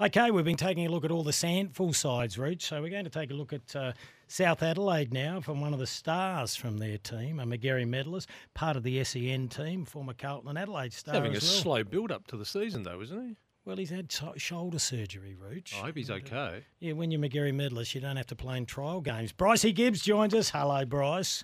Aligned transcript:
Okay, 0.00 0.30
we've 0.30 0.46
been 0.46 0.56
taking 0.56 0.86
a 0.86 0.88
look 0.88 1.04
at 1.04 1.10
all 1.10 1.22
the 1.22 1.30
SANFL 1.30 1.94
sides, 1.94 2.38
Roach. 2.38 2.62
So 2.62 2.80
we're 2.80 2.88
going 2.88 3.04
to 3.04 3.10
take 3.10 3.30
a 3.30 3.34
look 3.34 3.52
at 3.52 3.76
uh, 3.76 3.92
South 4.28 4.62
Adelaide 4.62 5.12
now 5.12 5.42
from 5.42 5.60
one 5.60 5.74
of 5.74 5.78
the 5.78 5.86
stars 5.86 6.56
from 6.56 6.78
their 6.78 6.96
team, 6.96 7.38
a 7.38 7.44
Magarey 7.44 7.86
medalist, 7.86 8.30
part 8.54 8.78
of 8.78 8.82
the 8.82 9.04
SEN 9.04 9.48
team, 9.48 9.84
former 9.84 10.14
Carlton 10.14 10.48
and 10.48 10.58
Adelaide 10.58 10.94
star. 10.94 11.14
Having 11.16 11.32
a 11.32 11.34
well. 11.34 11.40
slow 11.42 11.84
build 11.84 12.10
up 12.10 12.26
to 12.28 12.38
the 12.38 12.46
season, 12.46 12.82
though, 12.82 13.02
isn't 13.02 13.28
he? 13.28 13.36
Well, 13.66 13.76
he's 13.76 13.90
had 13.90 14.10
so- 14.10 14.32
shoulder 14.38 14.78
surgery, 14.78 15.36
Roach. 15.38 15.74
I 15.74 15.84
hope 15.84 15.96
he's 15.96 16.10
okay. 16.10 16.64
Yeah, 16.78 16.94
when 16.94 17.10
you're 17.10 17.20
Magarey 17.20 17.52
medalist, 17.54 17.94
you 17.94 18.00
don't 18.00 18.16
have 18.16 18.26
to 18.28 18.36
play 18.36 18.56
in 18.56 18.64
trial 18.64 19.02
games. 19.02 19.34
Brycey 19.34 19.74
Gibbs 19.74 20.00
joins 20.00 20.32
us. 20.34 20.48
Hello, 20.48 20.82
Bryce. 20.86 21.42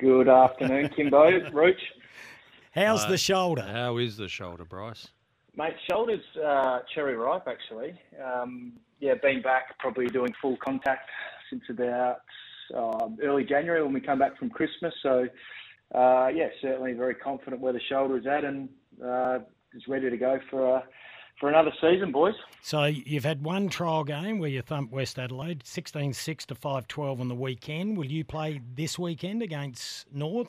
Good 0.00 0.28
afternoon, 0.28 0.88
Kimbo. 0.88 1.48
Roach. 1.52 1.80
How's 2.72 3.04
Uh, 3.04 3.10
the 3.10 3.16
shoulder? 3.18 3.62
How 3.62 3.96
is 3.98 4.16
the 4.16 4.26
shoulder, 4.28 4.64
Bryce? 4.64 5.06
Mate, 5.60 5.74
shoulders 5.90 6.22
uh, 6.42 6.78
cherry 6.94 7.16
ripe, 7.16 7.46
actually. 7.46 7.92
Um, 8.24 8.72
yeah, 8.98 9.12
been 9.22 9.42
back 9.42 9.78
probably 9.78 10.06
doing 10.06 10.32
full 10.40 10.56
contact 10.56 11.10
since 11.50 11.60
about 11.68 12.22
um, 12.74 13.18
early 13.22 13.44
January 13.44 13.82
when 13.82 13.92
we 13.92 14.00
come 14.00 14.18
back 14.18 14.38
from 14.38 14.48
Christmas. 14.48 14.94
So, 15.02 15.26
uh, 15.94 16.28
yeah, 16.28 16.48
certainly 16.62 16.94
very 16.94 17.14
confident 17.14 17.60
where 17.60 17.74
the 17.74 17.80
shoulder 17.90 18.16
is 18.16 18.26
at 18.26 18.42
and 18.42 18.70
uh, 19.04 19.40
is 19.74 19.82
ready 19.86 20.08
to 20.08 20.16
go 20.16 20.38
for, 20.48 20.78
uh, 20.78 20.82
for 21.38 21.50
another 21.50 21.72
season, 21.78 22.10
boys. 22.10 22.34
So 22.62 22.84
you've 22.84 23.26
had 23.26 23.44
one 23.44 23.68
trial 23.68 24.04
game 24.04 24.38
where 24.38 24.48
you 24.48 24.62
thumped 24.62 24.94
West 24.94 25.18
Adelaide, 25.18 25.62
16-6 25.64 26.46
to 26.46 26.54
5-12 26.54 27.20
on 27.20 27.28
the 27.28 27.34
weekend. 27.34 27.98
Will 27.98 28.10
you 28.10 28.24
play 28.24 28.62
this 28.76 28.98
weekend 28.98 29.42
against 29.42 30.10
North? 30.10 30.48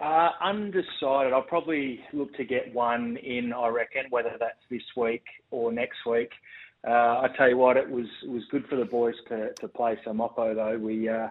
Uh, 0.00 0.28
undecided. 0.42 1.32
I'll 1.32 1.42
probably 1.42 2.00
look 2.12 2.34
to 2.34 2.44
get 2.44 2.72
one 2.74 3.16
in. 3.16 3.52
I 3.52 3.68
reckon 3.68 4.04
whether 4.10 4.36
that's 4.38 4.58
this 4.70 4.82
week 4.94 5.24
or 5.50 5.72
next 5.72 6.04
week. 6.06 6.30
Uh, 6.86 7.22
I 7.22 7.28
tell 7.36 7.48
you 7.48 7.56
what, 7.56 7.76
it 7.76 7.88
was 7.88 8.06
was 8.28 8.42
good 8.50 8.66
for 8.68 8.76
the 8.76 8.84
boys 8.84 9.14
to, 9.28 9.52
to 9.54 9.68
play 9.68 9.98
some 10.04 10.18
oppo 10.18 10.54
though. 10.54 10.78
We 10.78 11.08
uh, 11.08 11.28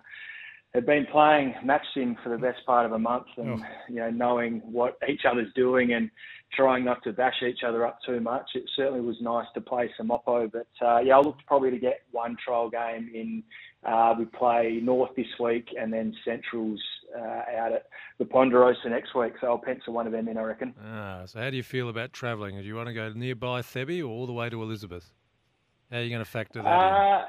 had 0.73 0.85
been 0.85 1.05
playing 1.11 1.53
match 1.63 1.85
sim 1.93 2.17
for 2.23 2.29
the 2.29 2.37
best 2.37 2.65
part 2.65 2.87
of 2.87 2.91
a 2.91 2.99
month, 2.99 3.27
and 3.37 3.61
you 3.87 3.95
know 3.97 4.09
knowing 4.09 4.61
what 4.65 4.97
each 5.07 5.21
other's 5.29 5.53
doing 5.53 5.93
and 5.93 6.09
trying 6.53 6.83
not 6.83 7.03
to 7.03 7.13
bash 7.13 7.43
each 7.47 7.63
other 7.65 7.85
up 7.85 7.99
too 8.05 8.19
much. 8.19 8.49
It 8.55 8.63
certainly 8.75 9.01
was 9.01 9.15
nice 9.21 9.47
to 9.53 9.61
play 9.61 9.89
some 9.95 10.09
oppo. 10.09 10.51
But 10.51 10.85
uh, 10.85 10.99
yeah, 10.99 11.15
I'll 11.15 11.23
look 11.23 11.37
probably 11.47 11.71
to 11.71 11.79
get 11.79 12.01
one 12.11 12.35
trial 12.43 12.69
game 12.69 13.09
in. 13.13 13.43
Uh, 13.85 14.15
we 14.17 14.25
play 14.25 14.79
North 14.81 15.15
this 15.15 15.27
week, 15.39 15.67
and 15.79 15.93
then 15.93 16.15
Central's 16.25 16.81
uh, 17.17 17.57
out 17.57 17.73
at 17.73 17.87
the 18.17 18.25
Ponderosa 18.25 18.89
next 18.89 19.15
week. 19.15 19.33
So 19.41 19.47
I'll 19.47 19.57
pencil 19.57 19.93
one 19.93 20.05
of 20.05 20.13
them 20.13 20.27
in, 20.27 20.37
I 20.37 20.41
reckon. 20.41 20.73
Ah, 20.83 21.23
so 21.25 21.39
how 21.39 21.49
do 21.49 21.57
you 21.57 21.63
feel 21.63 21.89
about 21.89 22.13
travelling? 22.13 22.55
Do 22.55 22.63
you 22.63 22.75
want 22.75 22.87
to 22.87 22.93
go 22.93 23.11
nearby 23.13 23.61
Thebe 23.61 24.01
or 24.01 24.09
all 24.09 24.27
the 24.27 24.33
way 24.33 24.49
to 24.49 24.61
Elizabeth? 24.61 25.11
How 25.91 25.97
are 25.97 26.03
you 26.03 26.09
going 26.09 26.23
to 26.23 26.29
factor 26.29 26.61
that 26.61 26.67
in? 26.67 26.73
Uh, 26.73 27.25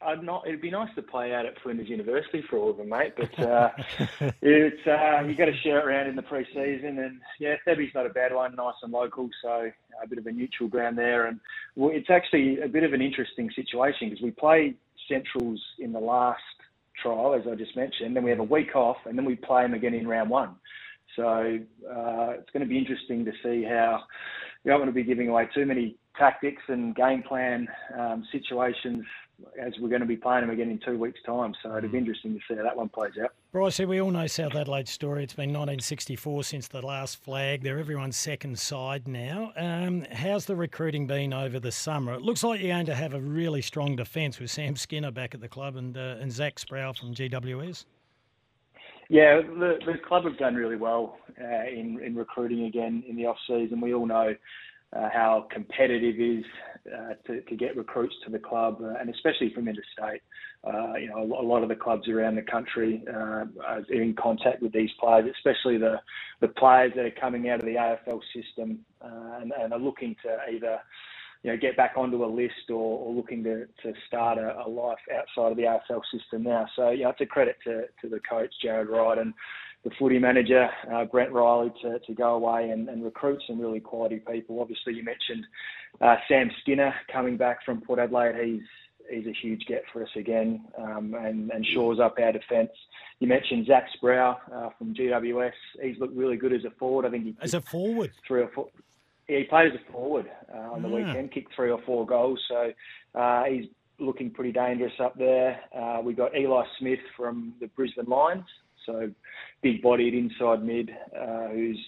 I'd 0.00 0.22
not. 0.22 0.46
It'd 0.46 0.60
be 0.60 0.70
nice 0.70 0.94
to 0.94 1.02
play 1.02 1.34
out 1.34 1.44
at 1.44 1.60
Flinders 1.60 1.88
University 1.88 2.42
for 2.48 2.56
all 2.56 2.70
of 2.70 2.76
them, 2.76 2.88
mate. 2.88 3.14
But 3.16 3.38
uh, 3.40 3.70
it's 4.42 4.86
uh, 4.86 5.26
you 5.26 5.34
got 5.34 5.46
to 5.46 5.56
share 5.62 5.80
it 5.80 5.86
around 5.86 6.08
in 6.08 6.14
the 6.14 6.22
pre-season, 6.22 6.98
and 6.98 7.20
yeah, 7.40 7.56
Thebe's 7.64 7.92
not 7.94 8.06
a 8.06 8.10
bad 8.10 8.32
one, 8.32 8.54
nice 8.54 8.74
and 8.82 8.92
local, 8.92 9.28
so 9.42 9.70
a 10.02 10.06
bit 10.06 10.18
of 10.18 10.26
a 10.26 10.32
neutral 10.32 10.68
ground 10.68 10.96
there. 10.96 11.26
And 11.26 11.40
well, 11.74 11.90
it's 11.92 12.10
actually 12.10 12.60
a 12.60 12.68
bit 12.68 12.84
of 12.84 12.92
an 12.92 13.02
interesting 13.02 13.50
situation 13.56 14.08
because 14.08 14.22
we 14.22 14.30
play 14.30 14.74
Centrals 15.08 15.60
in 15.78 15.92
the 15.92 16.00
last 16.00 16.42
trial, 17.02 17.34
as 17.34 17.42
I 17.50 17.54
just 17.54 17.76
mentioned, 17.76 18.14
then 18.14 18.24
we 18.24 18.30
have 18.30 18.40
a 18.40 18.44
week 18.44 18.74
off, 18.74 18.96
and 19.06 19.16
then 19.16 19.24
we 19.24 19.36
play 19.36 19.62
them 19.62 19.74
again 19.74 19.94
in 19.94 20.06
round 20.06 20.30
one. 20.30 20.56
So 21.16 21.24
uh, 21.24 22.30
it's 22.38 22.50
going 22.52 22.62
to 22.62 22.66
be 22.66 22.78
interesting 22.78 23.24
to 23.24 23.32
see 23.42 23.64
how 23.64 24.02
we 24.64 24.70
don't 24.70 24.80
want 24.80 24.90
to 24.90 24.94
be 24.94 25.04
giving 25.04 25.28
away 25.28 25.48
too 25.54 25.66
many 25.66 25.96
tactics 26.18 26.62
and 26.68 26.94
game 26.94 27.22
plan 27.22 27.68
um, 27.98 28.24
situations 28.32 29.04
as 29.60 29.72
we're 29.78 29.88
going 29.88 30.00
to 30.00 30.06
be 30.06 30.16
playing 30.16 30.40
them 30.40 30.50
again 30.50 30.70
in 30.70 30.80
two 30.84 30.98
weeks' 30.98 31.20
time. 31.24 31.54
So 31.62 31.76
it'll 31.76 31.90
be 31.90 31.98
interesting 31.98 32.34
to 32.34 32.40
see 32.48 32.56
how 32.56 32.64
that 32.64 32.76
one 32.76 32.88
plays 32.88 33.12
out. 33.22 33.30
Bryce, 33.52 33.78
we 33.78 34.00
all 34.00 34.10
know 34.10 34.26
South 34.26 34.54
Adelaide's 34.54 34.90
story. 34.90 35.22
It's 35.22 35.34
been 35.34 35.50
1964 35.50 36.44
since 36.44 36.68
the 36.68 36.84
last 36.84 37.22
flag. 37.22 37.62
They're 37.62 37.78
everyone's 37.78 38.16
second 38.16 38.58
side 38.58 39.06
now. 39.06 39.52
Um, 39.56 40.04
how's 40.12 40.46
the 40.46 40.56
recruiting 40.56 41.06
been 41.06 41.32
over 41.32 41.60
the 41.60 41.72
summer? 41.72 42.14
It 42.14 42.22
looks 42.22 42.42
like 42.42 42.60
you're 42.60 42.74
going 42.74 42.86
to 42.86 42.94
have 42.94 43.14
a 43.14 43.20
really 43.20 43.62
strong 43.62 43.94
defence 43.94 44.40
with 44.40 44.50
Sam 44.50 44.74
Skinner 44.76 45.12
back 45.12 45.34
at 45.34 45.40
the 45.40 45.48
club 45.48 45.76
and 45.76 45.96
uh, 45.96 46.16
and 46.20 46.32
Zach 46.32 46.56
Sproule 46.56 46.94
from 46.94 47.14
GWS. 47.14 47.84
Yeah, 49.08 49.40
the, 49.40 49.78
the 49.86 49.94
club 50.06 50.24
have 50.24 50.36
done 50.36 50.54
really 50.54 50.76
well 50.76 51.16
uh, 51.40 51.66
in, 51.66 51.98
in 52.04 52.14
recruiting 52.14 52.64
again 52.66 53.02
in 53.08 53.16
the 53.16 53.24
off 53.24 53.38
season. 53.46 53.80
We 53.80 53.94
all 53.94 54.04
know 54.04 54.34
uh, 54.96 55.08
how 55.12 55.46
competitive 55.50 56.18
it 56.18 56.38
is 56.38 56.44
uh, 56.86 57.14
to, 57.26 57.40
to 57.42 57.56
get 57.56 57.76
recruits 57.76 58.14
to 58.24 58.30
the 58.30 58.38
club, 58.38 58.78
uh, 58.82 58.94
and 59.00 59.10
especially 59.10 59.52
from 59.52 59.68
interstate. 59.68 60.22
Uh, 60.64 60.94
you 60.94 61.08
know, 61.08 61.18
a 61.18 61.42
a 61.42 61.46
lot 61.46 61.62
of 61.62 61.68
the 61.68 61.74
clubs 61.74 62.08
around 62.08 62.34
the 62.34 62.42
country 62.42 63.04
uh, 63.08 63.44
are 63.66 63.84
in 63.90 64.14
contact 64.14 64.62
with 64.62 64.72
these 64.72 64.90
players, 64.98 65.30
especially 65.36 65.76
the 65.76 66.00
the 66.40 66.48
players 66.48 66.92
that 66.96 67.04
are 67.04 67.20
coming 67.20 67.48
out 67.48 67.60
of 67.60 67.66
the 67.66 67.74
AFL 67.74 68.20
system 68.34 68.78
uh, 69.02 69.40
and, 69.40 69.52
and 69.52 69.72
are 69.72 69.78
looking 69.78 70.16
to 70.22 70.36
either 70.52 70.78
you 71.42 71.50
know, 71.50 71.56
get 71.56 71.76
back 71.76 71.92
onto 71.96 72.24
a 72.24 72.26
list 72.26 72.70
or, 72.70 72.98
or 72.98 73.14
looking 73.14 73.44
to, 73.44 73.66
to 73.82 73.92
start 74.06 74.38
a, 74.38 74.64
a 74.66 74.68
life 74.68 74.98
outside 75.16 75.52
of 75.52 75.56
the 75.56 75.62
AFL 75.62 76.00
system 76.12 76.42
now. 76.42 76.66
So, 76.74 76.90
you 76.90 77.04
know, 77.04 77.10
it's 77.10 77.20
a 77.20 77.26
credit 77.26 77.56
to, 77.64 77.84
to 78.02 78.08
the 78.08 78.20
coach, 78.28 78.52
Jarrad 78.64 78.88
Wright, 78.88 79.18
and 79.18 79.32
the 79.84 79.90
footy 79.98 80.18
manager, 80.18 80.68
uh, 80.92 81.04
Brent 81.04 81.32
Riley, 81.32 81.72
to, 81.82 81.98
to 82.00 82.14
go 82.14 82.34
away 82.34 82.70
and, 82.70 82.88
and 82.88 83.04
recruit 83.04 83.40
some 83.46 83.60
really 83.60 83.80
quality 83.80 84.20
people. 84.30 84.60
Obviously, 84.60 84.94
you 84.94 85.04
mentioned 85.04 85.46
uh, 86.00 86.16
Sam 86.28 86.50
Skinner 86.60 86.92
coming 87.12 87.36
back 87.36 87.64
from 87.64 87.80
Port 87.80 87.98
Adelaide. 87.98 88.34
He's 88.44 88.62
he's 89.10 89.26
a 89.26 89.32
huge 89.40 89.64
get 89.66 89.84
for 89.90 90.02
us 90.02 90.08
again 90.16 90.62
um, 90.78 91.14
and, 91.18 91.50
and 91.50 91.64
shores 91.74 91.98
up 91.98 92.16
our 92.20 92.30
defence. 92.32 92.70
You 93.20 93.26
mentioned 93.28 93.66
Zach 93.66 93.86
Sproule 93.96 94.36
uh, 94.54 94.68
from 94.76 94.94
GWS. 94.94 95.52
He's 95.82 95.98
looked 95.98 96.14
really 96.14 96.36
good 96.36 96.52
as 96.52 96.64
a 96.66 96.70
forward. 96.78 97.06
I 97.06 97.10
think 97.10 97.24
he 97.24 97.34
As 97.40 97.54
a 97.54 97.60
forward, 97.62 98.10
three 98.26 98.42
or 98.42 98.48
four. 98.54 98.68
Yeah, 99.26 99.38
he 99.38 99.44
played 99.44 99.72
as 99.72 99.78
a 99.88 99.92
forward 99.92 100.30
uh, 100.54 100.72
on 100.72 100.82
the 100.82 100.88
Ah. 100.88 100.94
weekend, 100.94 101.32
kicked 101.32 101.54
three 101.54 101.70
or 101.70 101.80
four 101.86 102.04
goals, 102.06 102.38
so 102.48 102.70
uh, 103.14 103.44
he's 103.44 103.64
looking 103.98 104.30
pretty 104.30 104.52
dangerous 104.52 104.92
up 105.00 105.16
there. 105.18 105.58
Uh, 105.74 106.00
we 106.02 106.12
got 106.12 106.36
Eli 106.36 106.64
Smith 106.78 107.00
from 107.16 107.54
the 107.60 107.66
Brisbane 107.68 108.06
Lions, 108.06 108.44
so 108.88 109.10
big-bodied 109.62 110.14
inside 110.14 110.64
mid, 110.64 110.90
uh, 111.16 111.48
who's 111.48 111.78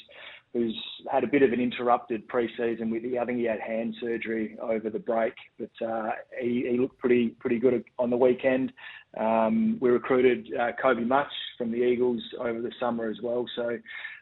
who's 0.53 0.77
had 1.11 1.23
a 1.23 1.29
bit 1.29 1.43
of 1.43 1.53
an 1.53 1.61
interrupted 1.61 2.27
pre-season 2.27 2.91
with 2.91 3.05
I 3.05 3.25
think 3.25 3.39
he 3.39 3.45
had 3.45 3.61
hand 3.61 3.95
surgery 4.01 4.57
over 4.61 4.91
the 4.91 4.99
break, 4.99 5.35
but 5.59 5.87
uh, 5.87 6.11
he, 6.41 6.67
he 6.69 6.79
looked 6.79 6.99
pretty 6.99 7.29
pretty 7.41 7.59
good 7.59 7.85
on 7.99 8.11
the 8.11 8.17
weekend. 8.17 8.73
Um, 9.19 9.79
we 9.81 9.91
recruited 9.91 10.49
uh, 10.61 10.71
Kobe 10.81 11.03
Much 11.03 11.31
from 11.57 11.71
the 11.71 11.79
Eagles 11.79 12.21
over 12.41 12.61
the 12.61 12.73
summer 12.81 13.09
as 13.11 13.19
well, 13.23 13.47
so 13.57 13.79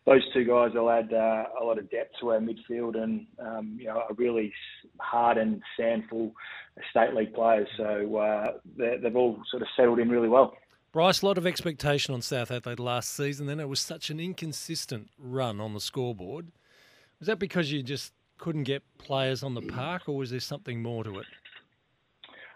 those 0.06 0.22
two 0.32 0.44
guys 0.44 0.70
will 0.74 0.90
add 0.90 1.12
uh, 1.12 1.44
a 1.60 1.64
lot 1.64 1.78
of 1.78 1.90
depth 1.90 2.14
to 2.20 2.30
our 2.32 2.40
midfield 2.40 2.96
and 2.96 3.26
um, 3.38 3.76
you 3.78 3.86
know 3.86 3.98
are 4.08 4.14
really 4.16 4.52
hard 5.00 5.36
hardened, 5.38 5.62
SANFL 5.78 6.32
state 6.90 7.14
league 7.14 7.34
players. 7.34 7.68
So 7.76 8.16
uh, 8.16 8.52
they- 8.76 8.98
they've 9.02 9.16
all 9.16 9.38
sort 9.50 9.62
of 9.62 9.68
settled 9.76 9.98
in 9.98 10.08
really 10.08 10.28
well. 10.28 10.54
Bryce, 10.92 11.22
a 11.22 11.26
lot 11.26 11.36
of 11.36 11.46
expectation 11.46 12.14
on 12.14 12.22
South 12.22 12.50
Adelaide 12.50 12.80
last 12.80 13.14
season. 13.14 13.46
Then 13.46 13.60
it 13.60 13.68
was 13.68 13.80
such 13.80 14.08
an 14.10 14.18
inconsistent 14.18 15.10
run 15.18 15.60
on 15.60 15.74
the 15.74 15.80
scoreboard. 15.80 16.48
Was 17.20 17.26
that 17.26 17.38
because 17.38 17.70
you 17.70 17.82
just 17.82 18.12
couldn't 18.38 18.62
get 18.64 18.82
players 18.98 19.42
on 19.42 19.54
the 19.54 19.62
park, 19.62 20.08
or 20.08 20.16
was 20.16 20.30
there 20.30 20.40
something 20.40 20.80
more 20.82 21.04
to 21.04 21.18
it? 21.18 21.26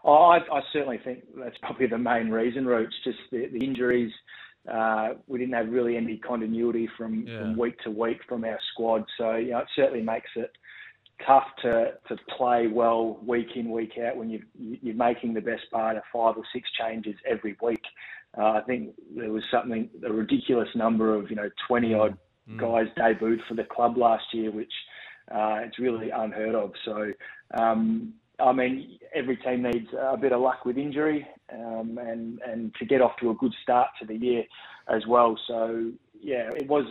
Oh, 0.05 0.15
I, 0.15 0.39
I 0.39 0.63
certainly 0.73 0.99
think 1.05 1.25
that's 1.37 1.59
probably 1.59 1.87
the 1.87 1.99
main 1.99 2.31
reason, 2.31 2.67
Roots, 2.67 2.95
just 3.05 3.19
the, 3.31 3.47
the 3.53 3.65
injuries. 3.65 4.13
Uh, 4.73 5.11
we 5.27 5.39
didn't 5.39 5.55
have 5.55 5.69
really 5.69 5.97
any 5.97 6.17
continuity 6.19 6.89
from, 6.97 7.27
Yeah. 7.27 7.41
from 7.41 7.57
week 7.57 7.79
to 7.81 7.91
week 7.91 8.21
from 8.29 8.45
our 8.45 8.59
squad. 8.73 9.05
So, 9.19 9.37
you 9.37 9.51
know, 9.51 9.59
it 9.59 9.69
certainly 9.77 10.03
makes 10.03 10.31
it 10.37 10.53
tough 11.27 11.47
to, 11.63 11.93
to 12.09 12.17
play 12.37 12.67
well 12.69 13.19
week 13.25 13.49
in, 13.57 13.71
week 13.71 13.93
out 13.99 14.17
when 14.17 14.31
you've, 14.31 14.43
you're 14.59 14.95
making 14.95 15.35
the 15.35 15.41
best 15.41 15.71
part 15.71 15.97
of 15.97 16.03
five 16.13 16.37
or 16.37 16.45
six 16.53 16.69
changes 16.81 17.15
every 17.29 17.57
week. 17.61 17.83
Uh, 18.37 18.53
I 18.53 18.61
think 18.67 18.95
there 19.15 19.31
was 19.31 19.43
something, 19.51 19.91
a 20.07 20.13
ridiculous 20.13 20.69
number 20.75 21.15
of, 21.15 21.29
you 21.31 21.37
know, 21.37 21.51
20 21.69 21.95
odd 21.95 22.17
guys 22.57 22.87
debuted 22.99 23.39
for 23.49 23.55
the 23.55 23.65
club 23.65 23.97
last 23.97 24.25
year, 24.33 24.51
which 24.51 24.73
uh, 25.31 25.61
it's 25.65 25.79
really 25.79 26.11
unheard 26.11 26.55
of. 26.55 26.73
So, 26.85 27.13
um, 27.59 28.15
I 28.39 28.53
mean, 28.53 28.99
every 29.15 29.37
team 29.37 29.63
needs 29.63 29.89
a 29.99 30.17
bit 30.17 30.33
of 30.33 30.41
luck 30.41 30.65
with 30.65 30.77
injury 30.77 31.27
um, 31.53 31.99
and 32.01 32.41
and 32.41 32.75
to 32.79 32.87
get 32.87 33.01
off 33.01 33.13
to 33.21 33.31
a 33.31 33.35
good 33.35 33.55
start 33.63 33.89
to 34.01 34.07
the 34.07 34.17
year 34.17 34.45
as 34.89 35.07
well. 35.07 35.39
So 35.47 35.93
yeah, 36.21 36.51
it 36.55 36.67
was 36.69 36.85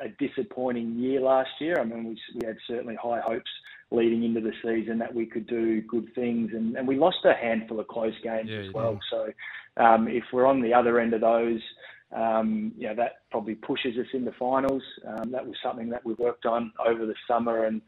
a 0.00 0.08
disappointing 0.08 0.98
year 0.98 1.20
last 1.20 1.50
year. 1.60 1.78
I 1.80 1.84
mean, 1.84 2.04
we, 2.04 2.20
we 2.40 2.46
had 2.46 2.56
certainly 2.66 2.96
high 2.96 3.20
hopes 3.20 3.50
leading 3.90 4.24
into 4.24 4.40
the 4.40 4.52
season 4.62 4.98
that 4.98 5.14
we 5.14 5.26
could 5.26 5.46
do 5.46 5.80
good 5.82 6.12
things, 6.14 6.50
and, 6.54 6.76
and 6.76 6.86
we 6.86 6.96
lost 6.96 7.18
a 7.24 7.34
handful 7.34 7.80
of 7.80 7.88
close 7.88 8.14
games 8.22 8.48
yeah, 8.50 8.58
as 8.58 8.72
well. 8.72 8.98
So 9.10 9.32
um, 9.76 10.08
if 10.08 10.24
we're 10.32 10.46
on 10.46 10.60
the 10.60 10.74
other 10.74 10.98
end 10.98 11.14
of 11.14 11.20
those, 11.20 11.60
um, 12.14 12.72
you 12.76 12.88
know, 12.88 12.94
that 12.94 13.22
probably 13.30 13.54
pushes 13.54 13.96
us 13.98 14.06
into 14.12 14.32
finals. 14.38 14.82
Um, 15.06 15.30
that 15.32 15.44
was 15.44 15.56
something 15.62 15.88
that 15.90 16.04
we 16.04 16.14
worked 16.14 16.46
on 16.46 16.72
over 16.84 17.04
the 17.04 17.14
summer, 17.28 17.64
and 17.64 17.82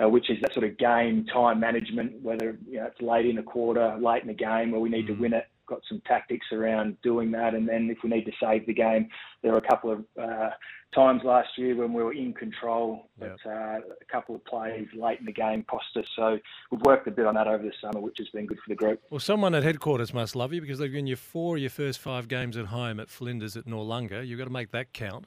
uh, 0.00 0.08
which 0.08 0.30
is 0.30 0.38
that 0.42 0.52
sort 0.54 0.66
of 0.66 0.78
game 0.78 1.26
time 1.32 1.60
management, 1.60 2.22
whether 2.22 2.58
you 2.68 2.78
know, 2.78 2.86
it's 2.86 3.00
late 3.00 3.26
in 3.26 3.38
a 3.38 3.42
quarter, 3.42 3.96
late 4.00 4.22
in 4.22 4.28
the 4.28 4.34
game, 4.34 4.70
where 4.70 4.80
we 4.80 4.88
need 4.88 5.04
mm. 5.04 5.14
to 5.16 5.20
win 5.20 5.32
it. 5.32 5.46
Got 5.66 5.80
some 5.88 6.00
tactics 6.06 6.46
around 6.52 6.96
doing 7.02 7.30
that, 7.32 7.54
and 7.54 7.68
then 7.68 7.90
if 7.90 7.98
we 8.04 8.10
need 8.10 8.24
to 8.24 8.32
save 8.40 8.66
the 8.66 8.74
game, 8.74 9.08
there 9.42 9.52
were 9.52 9.58
a 9.58 9.68
couple 9.68 9.90
of 9.90 10.04
uh, 10.20 10.50
times 10.94 11.22
last 11.24 11.48
year 11.56 11.76
when 11.76 11.92
we 11.92 12.02
were 12.02 12.12
in 12.12 12.32
control, 12.32 13.08
but 13.18 13.36
yep. 13.44 13.46
uh, 13.46 13.78
a 13.78 14.04
couple 14.10 14.34
of 14.34 14.44
plays 14.44 14.86
late 14.94 15.18
in 15.20 15.26
the 15.26 15.32
game 15.32 15.64
cost 15.68 15.84
us. 15.96 16.06
So 16.14 16.38
we've 16.70 16.80
worked 16.82 17.06
a 17.08 17.10
bit 17.10 17.26
on 17.26 17.34
that 17.34 17.46
over 17.46 17.62
the 17.62 17.72
summer, 17.80 18.00
which 18.00 18.16
has 18.18 18.28
been 18.28 18.46
good 18.46 18.58
for 18.58 18.68
the 18.68 18.76
group. 18.76 19.00
Well, 19.10 19.20
someone 19.20 19.54
at 19.54 19.62
headquarters 19.62 20.14
must 20.14 20.36
love 20.36 20.52
you 20.52 20.60
because 20.60 20.78
they've 20.78 20.90
given 20.90 21.06
you 21.06 21.16
four 21.16 21.56
of 21.56 21.60
your 21.60 21.70
first 21.70 21.98
five 21.98 22.28
games 22.28 22.56
at 22.56 22.66
home 22.66 23.00
at 23.00 23.10
Flinders 23.10 23.56
at 23.56 23.66
Noarlunga. 23.66 24.26
You've 24.26 24.38
got 24.38 24.46
to 24.46 24.50
make 24.50 24.70
that 24.70 24.92
count. 24.92 25.26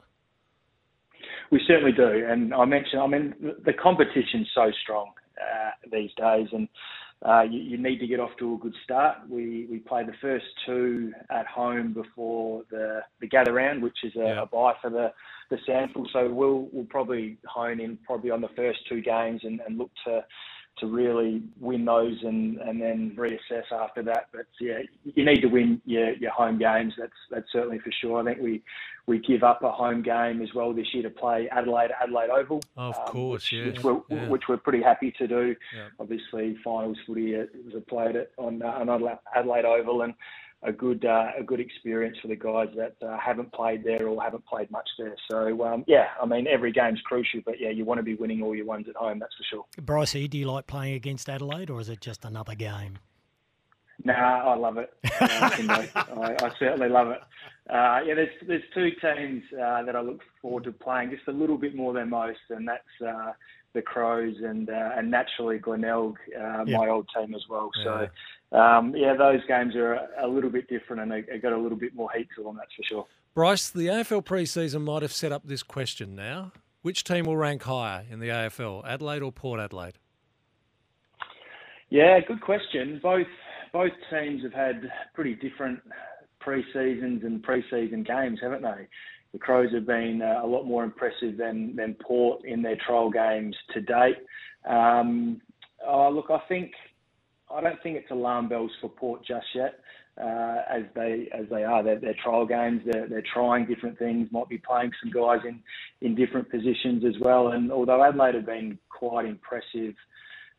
We 1.50 1.60
certainly 1.66 1.92
do, 1.92 2.26
and 2.28 2.54
I 2.54 2.64
mentioned, 2.64 3.02
I 3.02 3.06
mean, 3.08 3.34
the 3.64 3.72
competition's 3.72 4.48
so 4.54 4.70
strong 4.82 5.10
uh, 5.40 5.70
these 5.90 6.10
days, 6.16 6.46
and 6.52 6.68
uh, 7.26 7.42
you, 7.42 7.60
you, 7.60 7.76
need 7.76 7.98
to 7.98 8.06
get 8.06 8.18
off 8.18 8.30
to 8.38 8.54
a 8.54 8.58
good 8.58 8.74
start. 8.82 9.18
We 9.28 9.66
we 9.70 9.78
play 9.78 10.04
the 10.04 10.14
first 10.22 10.46
two 10.64 11.12
at 11.30 11.46
home 11.46 11.92
before 11.92 12.62
the 12.70 13.02
the 13.20 13.26
gather 13.26 13.52
round, 13.52 13.82
which 13.82 13.98
is 14.02 14.16
a, 14.16 14.20
yeah. 14.20 14.42
a 14.42 14.46
bye 14.46 14.72
for 14.80 14.88
the 14.88 15.12
the 15.50 15.58
SANFL. 15.68 16.06
So 16.12 16.30
we'll 16.32 16.68
we'll 16.72 16.86
probably 16.86 17.36
hone 17.46 17.78
in 17.78 17.98
probably 18.06 18.30
on 18.30 18.40
the 18.40 18.48
first 18.56 18.78
two 18.88 19.02
games 19.02 19.42
and, 19.44 19.60
and 19.66 19.76
look 19.76 19.90
to 20.06 20.24
to 20.80 20.86
really 20.86 21.42
win 21.58 21.84
those 21.84 22.16
and, 22.22 22.58
and 22.58 22.80
then 22.80 23.16
reassess 23.16 23.70
after 23.72 24.02
that. 24.04 24.28
But 24.32 24.46
yeah, 24.60 24.80
you 25.04 25.24
need 25.24 25.40
to 25.42 25.48
win 25.48 25.80
your, 25.84 26.12
your 26.14 26.32
home 26.32 26.58
games. 26.58 26.94
That's 26.98 27.12
that's 27.30 27.46
certainly 27.52 27.78
for 27.78 27.92
sure. 27.92 28.20
I 28.20 28.24
think 28.24 28.42
we 28.42 28.62
we 29.06 29.18
give 29.18 29.42
up 29.42 29.62
a 29.62 29.70
home 29.70 30.02
game 30.02 30.40
as 30.42 30.48
well 30.54 30.72
this 30.72 30.86
year 30.92 31.02
to 31.02 31.10
play 31.10 31.48
Adelaide 31.50 31.90
Adelaide 32.02 32.30
Oval. 32.30 32.60
of 32.76 32.96
um, 32.96 33.06
course, 33.06 33.42
which, 33.42 33.52
yeah. 33.52 33.66
Which 33.66 33.82
we're, 33.82 34.00
yeah. 34.08 34.28
which 34.28 34.42
we're 34.48 34.56
pretty 34.56 34.82
happy 34.82 35.12
to 35.18 35.26
do. 35.26 35.56
Yeah. 35.74 35.88
Obviously, 35.98 36.56
finals 36.62 36.98
footy 37.06 37.34
was 37.34 37.82
played 37.88 38.16
it 38.16 38.32
on, 38.36 38.62
uh, 38.62 38.66
on 38.66 39.18
Adelaide 39.34 39.64
Oval 39.64 40.02
and 40.02 40.14
a 40.62 40.72
good 40.72 41.04
uh, 41.04 41.28
a 41.38 41.42
good 41.42 41.60
experience 41.60 42.18
for 42.20 42.28
the 42.28 42.36
guys 42.36 42.68
that 42.76 42.94
uh, 43.06 43.16
haven't 43.18 43.52
played 43.52 43.82
there 43.84 44.06
or 44.06 44.22
haven't 44.22 44.44
played 44.46 44.70
much 44.70 44.88
there. 44.98 45.14
So 45.30 45.64
um, 45.64 45.84
yeah, 45.86 46.08
I 46.20 46.26
mean 46.26 46.46
every 46.46 46.72
game's 46.72 47.00
crucial, 47.02 47.40
but 47.44 47.60
yeah, 47.60 47.70
you 47.70 47.84
want 47.84 47.98
to 47.98 48.02
be 48.02 48.14
winning 48.14 48.42
all 48.42 48.54
your 48.54 48.66
ones 48.66 48.86
at 48.88 48.96
home. 48.96 49.18
That's 49.18 49.34
for 49.36 49.44
sure. 49.44 49.64
Bryce, 49.82 50.12
do 50.12 50.38
you 50.38 50.50
like 50.50 50.66
playing 50.66 50.94
against 50.94 51.28
Adelaide, 51.28 51.70
or 51.70 51.80
is 51.80 51.88
it 51.88 52.00
just 52.00 52.24
another 52.24 52.54
game? 52.54 52.98
Nah, 54.04 54.52
I 54.52 54.56
love 54.56 54.78
it. 54.78 54.92
Uh, 55.20 56.22
I, 56.22 56.36
I, 56.42 56.50
certainly 56.58 56.88
love 56.88 57.08
it. 57.08 57.20
Uh, 57.68 58.00
yeah, 58.06 58.14
there's 58.14 58.30
there's 58.46 58.62
two 58.74 58.90
teams 59.02 59.42
uh, 59.52 59.82
that 59.82 59.94
I 59.94 60.00
look 60.00 60.20
forward 60.40 60.64
to 60.64 60.72
playing 60.72 61.10
just 61.10 61.28
a 61.28 61.32
little 61.32 61.58
bit 61.58 61.74
more 61.74 61.92
than 61.92 62.10
most, 62.10 62.38
and 62.48 62.66
that's 62.66 62.82
uh, 63.06 63.32
the 63.74 63.82
Crows 63.82 64.36
and 64.42 64.68
uh, 64.68 64.90
and 64.96 65.10
naturally 65.10 65.58
Glenelg, 65.58 66.16
uh, 66.36 66.64
my 66.66 66.88
old 66.88 67.08
team 67.14 67.34
as 67.34 67.42
well. 67.48 67.70
Yeah. 67.78 67.84
So 67.84 68.08
um, 68.52 68.94
yeah, 68.96 69.14
those 69.14 69.40
games 69.46 69.76
are 69.76 69.94
a, 69.94 70.08
a 70.22 70.28
little 70.28 70.50
bit 70.50 70.68
different 70.68 71.02
and 71.02 71.10
they, 71.10 71.22
they 71.22 71.38
got 71.38 71.52
a 71.52 71.58
little 71.58 71.78
bit 71.78 71.94
more 71.94 72.10
heat 72.14 72.28
to 72.36 72.42
them. 72.42 72.56
That's 72.56 72.72
for 72.74 72.82
sure. 72.82 73.06
Bryce, 73.34 73.70
the 73.70 73.86
AFL 73.86 74.24
preseason 74.24 74.82
might 74.82 75.02
have 75.02 75.12
set 75.12 75.30
up 75.30 75.42
this 75.44 75.62
question 75.62 76.14
now. 76.14 76.52
Which 76.82 77.04
team 77.04 77.26
will 77.26 77.36
rank 77.36 77.62
higher 77.62 78.04
in 78.10 78.20
the 78.20 78.28
AFL, 78.28 78.84
Adelaide 78.86 79.22
or 79.22 79.30
Port 79.30 79.60
Adelaide? 79.60 79.98
Yeah, 81.90 82.18
good 82.26 82.40
question. 82.40 82.98
Both 83.02 83.26
both 83.72 83.92
teams 84.10 84.42
have 84.42 84.52
had 84.52 84.90
pretty 85.14 85.34
different 85.34 85.80
pre-seasons 86.40 87.22
and 87.24 87.42
pre-season 87.42 88.02
games, 88.02 88.38
haven't 88.42 88.62
they? 88.62 88.88
the 89.32 89.38
Crows 89.38 89.72
have 89.72 89.86
been 89.86 90.22
uh, 90.22 90.44
a 90.44 90.46
lot 90.46 90.64
more 90.64 90.84
impressive 90.84 91.36
than, 91.36 91.74
than 91.76 91.94
Port 91.94 92.44
in 92.44 92.62
their 92.62 92.76
trial 92.76 93.10
games 93.10 93.54
to 93.74 93.80
date. 93.80 94.16
Um, 94.68 95.40
oh, 95.86 96.10
look, 96.10 96.26
I 96.30 96.40
think 96.48 96.72
I 97.52 97.60
don't 97.60 97.80
think 97.82 97.96
it's 97.96 98.10
alarm 98.10 98.48
bells 98.48 98.70
for 98.80 98.88
Port 98.88 99.24
just 99.26 99.46
yet. 99.54 99.80
Uh, 100.20 100.62
as 100.68 100.82
they 100.94 101.28
as 101.32 101.46
they 101.50 101.64
are, 101.64 101.82
they're, 101.82 101.98
they're 101.98 102.16
trial 102.22 102.44
games. 102.44 102.82
They're, 102.84 103.08
they're 103.08 103.24
trying 103.32 103.66
different 103.66 103.98
things. 103.98 104.28
Might 104.32 104.48
be 104.48 104.58
playing 104.58 104.90
some 105.02 105.12
guys 105.12 105.40
in 105.46 105.60
in 106.06 106.14
different 106.14 106.50
positions 106.50 107.04
as 107.04 107.14
well. 107.20 107.48
And 107.48 107.70
although 107.72 108.04
Adelaide 108.04 108.34
have 108.34 108.46
been 108.46 108.78
quite 108.90 109.24
impressive 109.24 109.94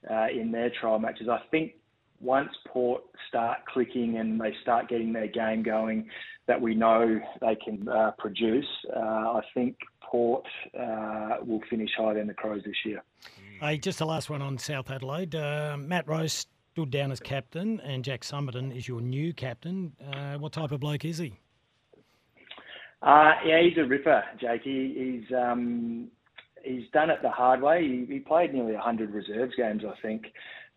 uh, 0.10 0.28
in 0.34 0.52
their 0.52 0.72
trial 0.80 1.00
matches, 1.00 1.28
I 1.30 1.42
think 1.52 1.74
once 2.22 2.52
Port 2.68 3.04
start 3.28 3.60
clicking 3.66 4.18
and 4.18 4.40
they 4.40 4.54
start 4.62 4.90
getting 4.90 5.14
their 5.14 5.28
game 5.28 5.64
going, 5.64 6.10
that 6.48 6.60
we 6.60 6.76
know 6.76 7.20
they 7.42 7.56
can 7.56 7.88
uh, 7.88 8.12
produce, 8.18 8.66
uh, 8.96 9.00
I 9.00 9.42
think 9.54 9.78
Port 10.02 10.46
uh, 10.78 11.38
will 11.46 11.62
finish 11.70 11.90
higher 11.98 12.16
than 12.16 12.28
the 12.28 12.34
Crows 12.34 12.62
this 12.66 12.76
year. 12.86 13.04
Hey, 13.60 13.78
just 13.78 14.00
the 14.00 14.06
last 14.06 14.30
one 14.30 14.42
on 14.42 14.58
South 14.58 14.90
Adelaide. 14.90 15.36
Uh, 15.36 15.78
Matt 15.80 16.08
Rose 16.08 16.46
stood 16.74 16.92
down 16.92 17.12
as 17.12 17.20
captain, 17.20 17.80
and 17.82 18.04
Jack 18.04 18.22
Summerton 18.22 18.76
is 18.76 18.88
your 18.88 19.02
new 19.02 19.34
captain. 19.34 19.94
Uh, 20.14 20.38
what 20.38 20.52
type 20.52 20.72
of 20.72 20.80
bloke 20.80 21.06
is 21.06 21.18
he? 21.18 21.34
Uh, 23.02 23.32
yeah, 23.46 23.62
he's 23.62 23.78
a 23.78 23.86
ripper, 23.86 24.24
Jake. 24.40 24.62
He, 24.64 25.22
he's 25.24 25.36
um, 25.36 26.10
he's 26.64 26.84
done 26.94 27.10
it 27.10 27.20
the 27.24 27.30
hard 27.30 27.62
way. 27.62 27.82
He, 27.82 28.14
he 28.14 28.20
played 28.20 28.54
nearly 28.54 28.74
100 28.74 29.12
reserves 29.12 29.54
games, 29.56 29.84
I 29.88 30.00
think 30.02 30.26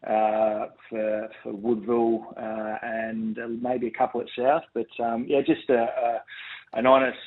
for 0.05 1.29
for 1.43 1.53
Woodville 1.53 2.35
uh, 2.37 2.77
and 2.83 3.39
maybe 3.63 3.87
a 3.87 3.91
couple 3.91 4.21
at 4.21 4.27
South. 4.37 4.63
But 4.73 4.87
um, 5.03 5.27
yeah, 5.29 5.41
just 5.41 5.69
an 5.69 6.87
honest 6.87 7.19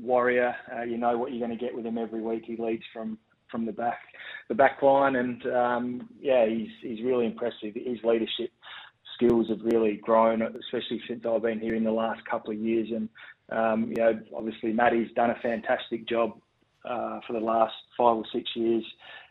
warrior. 0.00 0.54
Uh, 0.74 0.82
you 0.82 0.98
know 0.98 1.16
what 1.18 1.32
you're 1.32 1.46
going 1.46 1.56
to 1.56 1.64
get 1.64 1.74
with 1.74 1.86
him 1.86 1.98
every 1.98 2.20
week. 2.20 2.44
He 2.46 2.56
leads 2.56 2.84
from 2.92 3.18
from 3.50 3.66
the 3.66 3.72
back 3.72 4.00
the 4.48 4.54
back 4.54 4.82
line, 4.82 5.16
and 5.16 5.46
um, 5.46 6.08
yeah, 6.20 6.46
he's 6.46 6.70
he's 6.82 7.04
really 7.04 7.26
impressive. 7.26 7.74
His 7.74 7.98
leadership 8.04 8.50
skills 9.14 9.48
have 9.48 9.60
really 9.62 9.96
grown, 9.96 10.42
especially 10.42 11.00
since 11.08 11.24
I've 11.26 11.42
been 11.42 11.60
here 11.60 11.74
in 11.74 11.84
the 11.84 11.92
last 11.92 12.24
couple 12.24 12.52
of 12.52 12.58
years. 12.58 12.88
And 12.94 13.08
um, 13.50 13.88
you 13.88 13.96
know, 13.96 14.18
obviously 14.34 14.72
Matty's 14.72 15.12
done 15.14 15.30
a 15.30 15.38
fantastic 15.42 16.08
job 16.08 16.40
uh, 16.84 17.20
for 17.26 17.32
the 17.32 17.40
last 17.40 17.74
five 17.96 18.16
or 18.16 18.24
six 18.32 18.48
years 18.54 18.84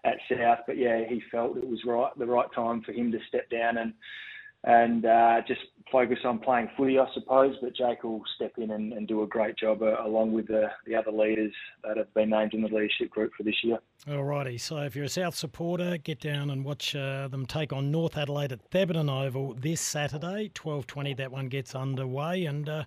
at 0.05 0.17
South. 0.29 0.59
But 0.67 0.77
yeah, 0.77 1.03
he 1.07 1.21
felt 1.31 1.57
it 1.57 1.67
was 1.67 1.79
right 1.85 2.11
the 2.17 2.25
right 2.25 2.51
time 2.53 2.81
for 2.81 2.91
him 2.91 3.11
to 3.11 3.19
step 3.27 3.49
down 3.49 3.77
and 3.77 3.93
and 4.65 5.05
uh, 5.05 5.41
just 5.47 5.61
focus 5.89 6.17
on 6.25 6.39
playing 6.39 6.69
footy, 6.75 6.99
I 6.99 7.05
suppose. 7.13 7.55
But 7.61 7.75
Jake 7.75 8.03
will 8.03 8.21
step 8.35 8.53
in 8.57 8.71
and, 8.71 8.91
and 8.91 9.07
do 9.07 9.23
a 9.23 9.27
great 9.27 9.57
job 9.57 9.81
uh, 9.81 9.95
along 10.03 10.33
with 10.33 10.47
the, 10.47 10.67
the 10.85 10.95
other 10.95 11.11
leaders 11.11 11.53
that 11.85 11.95
have 11.95 12.13
been 12.13 12.29
named 12.29 12.53
in 12.53 12.61
the 12.61 12.67
leadership 12.67 13.09
group 13.09 13.31
for 13.37 13.43
this 13.43 13.55
year. 13.63 13.79
Alrighty, 14.05 14.59
so 14.59 14.77
if 14.77 14.95
you're 14.95 15.05
a 15.05 15.09
South 15.09 15.35
supporter, 15.35 15.97
get 15.97 16.19
down 16.19 16.49
and 16.49 16.65
watch 16.65 16.93
uh, 16.95 17.29
them 17.29 17.45
take 17.45 17.71
on 17.71 17.89
North 17.89 18.17
Adelaide 18.17 18.51
at 18.51 18.69
Thebarton 18.69 19.09
Oval 19.09 19.53
this 19.53 19.79
Saturday, 19.79 20.51
12.20. 20.55 21.15
That 21.15 21.31
one 21.31 21.47
gets 21.47 21.73
underway 21.73 22.45
and 22.45 22.67
uh, 22.67 22.83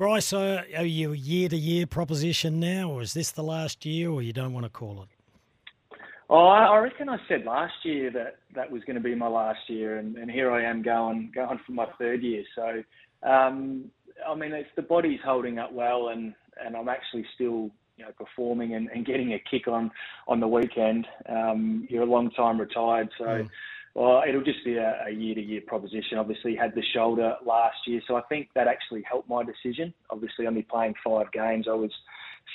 Bryce, 0.00 0.32
are 0.32 0.64
you 0.82 1.12
a 1.12 1.14
year 1.14 1.50
to 1.50 1.56
year 1.58 1.86
proposition 1.86 2.58
now, 2.58 2.90
or 2.90 3.02
is 3.02 3.12
this 3.12 3.32
the 3.32 3.42
last 3.42 3.84
year, 3.84 4.08
or 4.08 4.22
you 4.22 4.32
don't 4.32 4.54
want 4.54 4.64
to 4.64 4.70
call 4.70 5.02
it? 5.02 5.98
Oh, 6.30 6.46
I 6.46 6.78
reckon 6.78 7.10
I 7.10 7.18
said 7.28 7.44
last 7.44 7.74
year 7.82 8.10
that 8.12 8.36
that 8.54 8.70
was 8.70 8.82
going 8.84 8.96
to 8.96 9.02
be 9.02 9.14
my 9.14 9.26
last 9.26 9.58
year, 9.68 9.98
and, 9.98 10.16
and 10.16 10.30
here 10.30 10.50
I 10.50 10.64
am 10.64 10.80
going 10.80 11.30
going 11.34 11.60
for 11.66 11.72
my 11.72 11.84
third 11.98 12.22
year. 12.22 12.44
So, 12.54 12.82
um, 13.28 13.90
I 14.26 14.34
mean, 14.34 14.52
it's 14.52 14.70
the 14.74 14.80
body's 14.80 15.20
holding 15.22 15.58
up 15.58 15.70
well, 15.70 16.08
and 16.08 16.32
and 16.64 16.76
I'm 16.76 16.88
actually 16.88 17.26
still 17.34 17.70
you 17.98 18.06
know 18.06 18.12
performing 18.16 18.76
and, 18.76 18.88
and 18.94 19.04
getting 19.04 19.34
a 19.34 19.42
kick 19.50 19.68
on 19.68 19.90
on 20.28 20.40
the 20.40 20.48
weekend. 20.48 21.06
Um, 21.28 21.86
you're 21.90 22.04
a 22.04 22.06
long 22.06 22.30
time 22.30 22.58
retired, 22.58 23.10
so. 23.18 23.24
Mm 23.24 23.50
well, 23.94 24.22
it'll 24.28 24.44
just 24.44 24.64
be 24.64 24.76
a, 24.76 25.04
a 25.08 25.10
year-to-year 25.10 25.62
proposition. 25.66 26.18
Obviously, 26.18 26.54
had 26.54 26.74
the 26.74 26.82
shoulder 26.94 27.34
last 27.44 27.76
year, 27.86 28.00
so 28.06 28.16
I 28.16 28.22
think 28.28 28.48
that 28.54 28.68
actually 28.68 29.02
helped 29.02 29.28
my 29.28 29.42
decision. 29.42 29.92
Obviously, 30.10 30.46
only 30.46 30.62
playing 30.62 30.94
five 31.04 31.30
games, 31.32 31.66
I 31.68 31.74
was 31.74 31.90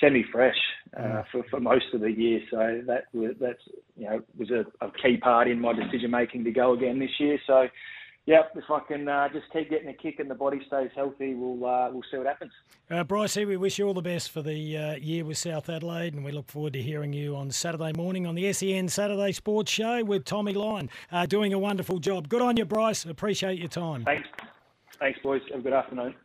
semi-fresh 0.00 0.56
uh, 0.96 1.00
mm. 1.00 1.24
for, 1.30 1.44
for 1.50 1.60
most 1.60 1.86
of 1.94 2.00
the 2.00 2.10
year, 2.10 2.40
so 2.50 2.82
that 2.86 3.04
was, 3.12 3.34
that's 3.40 3.60
you 3.96 4.08
know 4.08 4.20
was 4.38 4.50
a, 4.50 4.64
a 4.84 4.90
key 5.02 5.16
part 5.16 5.48
in 5.48 5.60
my 5.60 5.72
decision 5.72 6.10
making 6.10 6.44
to 6.44 6.50
go 6.50 6.72
again 6.74 6.98
this 6.98 7.10
year. 7.18 7.38
So 7.46 7.66
Yep, 8.26 8.56
if 8.56 8.64
I 8.68 8.80
can 8.80 9.08
uh, 9.08 9.28
just 9.28 9.46
keep 9.52 9.70
getting 9.70 9.88
a 9.88 9.94
kick 9.94 10.18
and 10.18 10.28
the 10.28 10.34
body 10.34 10.60
stays 10.66 10.90
healthy, 10.96 11.34
we'll 11.34 11.64
uh, 11.64 11.90
we'll 11.92 12.02
see 12.10 12.16
what 12.16 12.26
happens. 12.26 12.50
Uh, 12.90 13.04
Brycey, 13.04 13.46
we 13.46 13.56
wish 13.56 13.78
you 13.78 13.86
all 13.86 13.94
the 13.94 14.02
best 14.02 14.32
for 14.32 14.42
the 14.42 14.76
uh, 14.76 14.96
year 14.96 15.24
with 15.24 15.38
South 15.38 15.68
Adelaide, 15.68 16.12
and 16.12 16.24
we 16.24 16.32
look 16.32 16.48
forward 16.48 16.72
to 16.72 16.82
hearing 16.82 17.12
you 17.12 17.36
on 17.36 17.52
Saturday 17.52 17.92
morning 17.96 18.26
on 18.26 18.34
the 18.34 18.52
SEN 18.52 18.88
Saturday 18.88 19.30
Sports 19.30 19.70
Show 19.70 20.02
with 20.02 20.24
Tommy 20.24 20.54
Lyon, 20.54 20.90
uh, 21.12 21.26
doing 21.26 21.52
a 21.52 21.58
wonderful 21.58 22.00
job. 22.00 22.28
Good 22.28 22.42
on 22.42 22.56
you, 22.56 22.64
Bryce. 22.64 23.04
Appreciate 23.04 23.60
your 23.60 23.68
time. 23.68 24.04
Thanks, 24.04 24.28
thanks, 24.98 25.20
boys. 25.22 25.42
Have 25.52 25.60
a 25.60 25.62
good 25.62 25.72
afternoon. 25.72 26.16